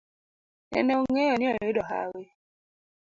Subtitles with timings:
[0.71, 2.23] Nene ong'eyo ni oyudo hawi